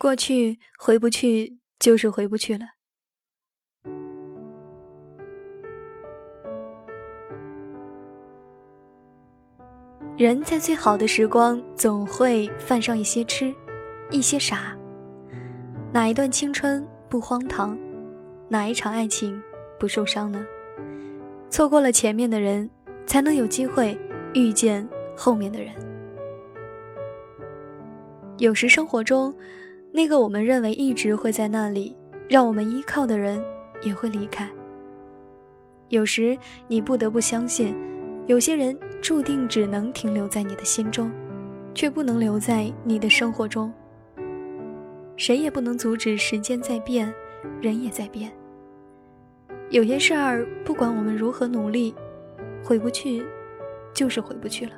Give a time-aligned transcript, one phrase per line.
[0.00, 2.64] 过去回不去，就是回不去了。
[10.16, 13.54] 人在最好的时光，总会犯上一些痴，
[14.10, 14.74] 一些傻。
[15.92, 17.78] 哪一段青春不荒唐？
[18.48, 19.38] 哪一场爱情
[19.78, 20.42] 不受伤呢？
[21.50, 22.70] 错过了前面的人，
[23.04, 24.00] 才能有机会
[24.32, 25.74] 遇见后面的人。
[28.38, 29.34] 有时生活中，
[29.92, 31.96] 那个我们认为一直会在那里
[32.28, 33.42] 让我们依靠的人，
[33.82, 34.48] 也会离开。
[35.88, 36.38] 有时
[36.68, 37.74] 你不得不相信，
[38.26, 41.10] 有些人注定只能停留在你的心中，
[41.74, 43.72] 却不能留在你的生活中。
[45.16, 47.12] 谁也不能阻止时间在变，
[47.60, 48.30] 人也在变。
[49.70, 51.94] 有些事儿，不管我们如何努力，
[52.62, 53.26] 回不去，
[53.92, 54.72] 就是回不去了。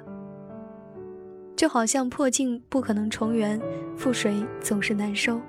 [1.63, 3.57] 就好像破镜不可能重圆，
[3.97, 5.41] 覆水总是难收。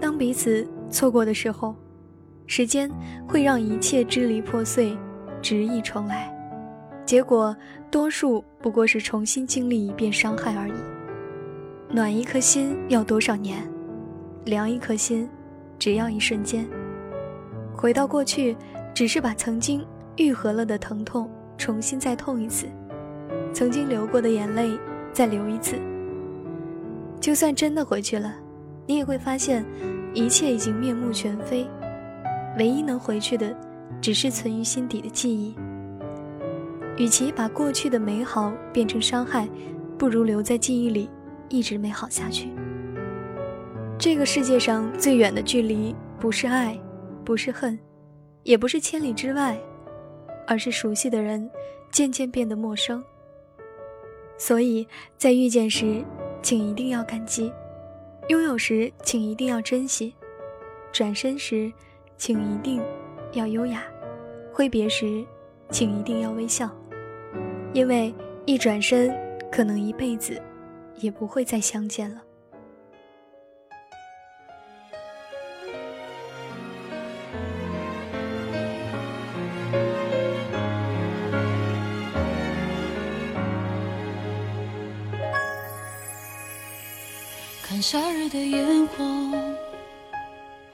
[0.00, 1.76] 当彼此错过的时候，
[2.46, 2.90] 时间
[3.28, 4.96] 会让一切支离破碎，
[5.42, 6.34] 执意重来。
[7.04, 7.54] 结果，
[7.90, 10.72] 多数不过是重新经历一遍伤害而已。
[11.90, 13.70] 暖一颗心要多少年？
[14.46, 15.28] 凉一颗心，
[15.78, 16.66] 只要一瞬间。
[17.76, 18.56] 回到过去，
[18.94, 22.66] 只是把曾经愈合了的疼痛重新再痛一次，
[23.52, 24.70] 曾经流过的眼泪。
[25.12, 25.76] 再留一次，
[27.20, 28.34] 就算真的回去了，
[28.86, 29.64] 你也会发现，
[30.14, 31.66] 一切已经面目全非，
[32.58, 33.54] 唯一能回去的，
[34.00, 35.54] 只是存于心底的记忆。
[36.96, 39.48] 与其把过去的美好变成伤害，
[39.98, 41.08] 不如留在记忆里，
[41.48, 42.48] 一直美好下去。
[43.98, 46.78] 这个世界上最远的距离，不是爱，
[47.24, 47.78] 不是恨，
[48.42, 49.56] 也不是千里之外，
[50.46, 51.48] 而是熟悉的人
[51.90, 53.02] 渐渐变得陌生。
[54.42, 54.84] 所以
[55.16, 56.04] 在遇见时，
[56.42, 57.48] 请一定要感激；
[58.26, 60.12] 拥有时，请一定要珍惜；
[60.90, 61.72] 转身时，
[62.16, 62.82] 请一定
[63.34, 63.82] 要优雅；
[64.52, 65.24] 挥别时，
[65.70, 66.68] 请一定要微笑。
[67.72, 68.12] 因为
[68.44, 69.16] 一转身，
[69.48, 70.42] 可能一辈子
[70.96, 72.20] 也不会再相见了。
[87.72, 89.02] 看夏日的烟火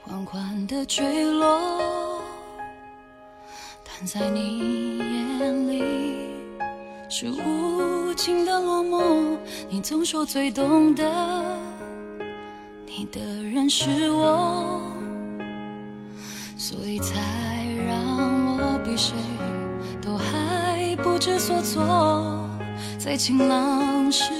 [0.01, 2.21] 缓缓的坠落，
[3.85, 5.81] 但在你眼里
[7.09, 9.37] 是无情的落寞。
[9.69, 11.09] 你总说最懂得
[12.85, 14.81] 你的人是我，
[16.57, 17.15] 所以才
[17.87, 19.15] 让我比谁
[20.01, 22.49] 都还不知所措，
[22.97, 24.33] 在晴朗时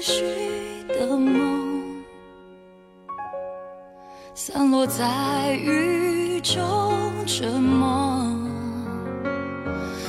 [0.00, 0.24] 许
[0.88, 1.47] 的梦。
[4.50, 6.64] 散落在雨中，
[7.26, 8.24] 沉默，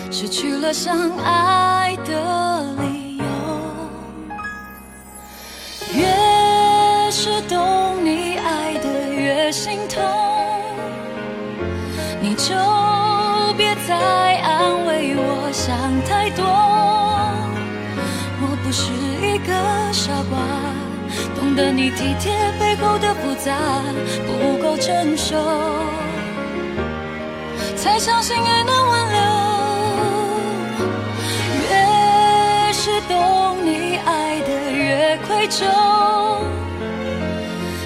[0.10, 3.26] 失去了相爱的理由。
[5.94, 10.02] 越是懂你爱的，越心痛。
[12.22, 12.56] 你就
[13.58, 15.76] 别再安慰我，想
[16.06, 16.46] 太多。
[18.42, 20.69] 我不是一个傻瓜。
[21.36, 23.54] 懂得你体贴背后的复杂，
[24.28, 25.36] 不够成熟，
[27.76, 29.20] 才相信爱能挽留。
[31.70, 35.66] 越是懂你爱的越愧疚，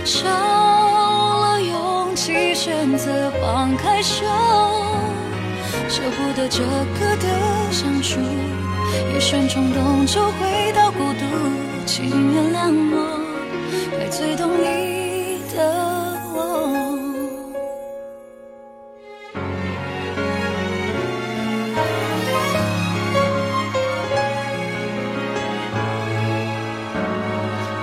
[0.03, 4.25] 少了勇气选择放开手，
[5.89, 7.27] 舍不得这个的
[7.71, 8.19] 相处，
[9.15, 11.25] 一瞬冲动就回到孤独，
[11.85, 12.95] 请原谅我。
[14.09, 15.57] 最懂你的
[16.35, 16.37] 我，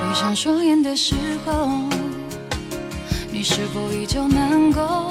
[0.01, 1.69] 闭上双眼的时候，
[3.33, 5.11] 你是否依旧能够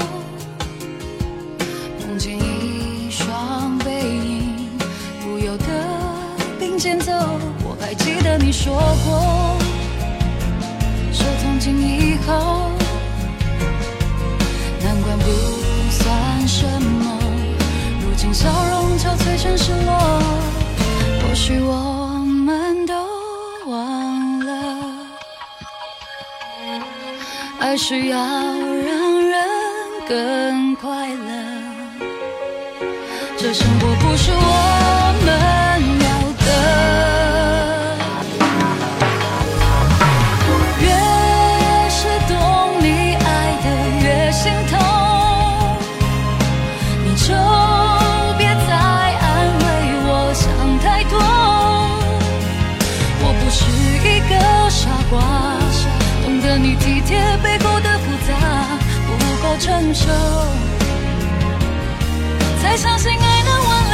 [2.07, 4.69] 梦见一双背影，
[5.21, 5.65] 不由得
[6.57, 7.12] 并肩走？
[7.79, 8.73] 还记得你说
[9.05, 9.57] 过。
[11.11, 12.71] 说从今以后，
[14.83, 15.25] 难关不
[15.91, 17.19] 算什么。
[18.01, 20.21] 如今笑容憔悴成失落，
[21.21, 22.93] 或许我们都
[23.65, 24.53] 忘了，
[27.59, 29.39] 爱是要让人
[30.07, 31.27] 更快乐。
[33.37, 34.78] 这生活不是我
[55.09, 55.19] 挂
[56.23, 58.77] 懂得你体贴背后的复杂
[59.07, 60.07] 不够成熟
[62.61, 63.88] 才相信爱能完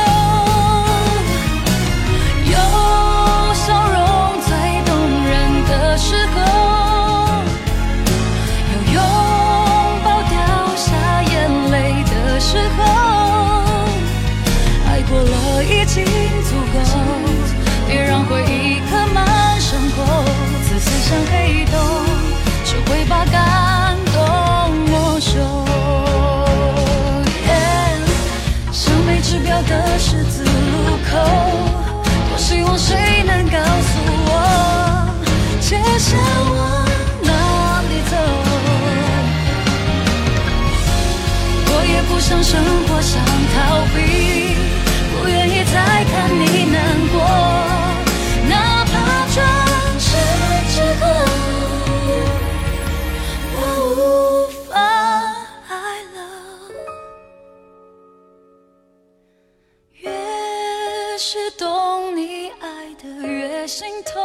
[61.16, 64.22] 越是懂你爱的越心痛。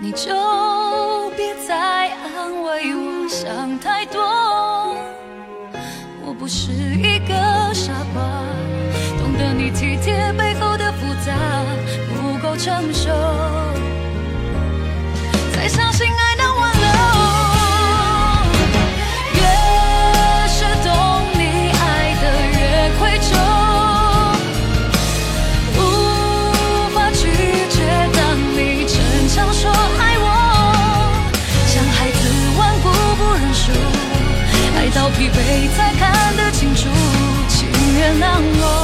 [0.00, 0.26] 你就
[1.36, 4.20] 别再安慰我想太多。
[6.26, 8.24] 我不是一个傻瓜
[9.20, 11.32] 懂得你体贴背后的复杂
[12.16, 13.51] 不够成熟。
[35.16, 36.88] 疲惫才看得清楚
[37.48, 38.81] 请原谅我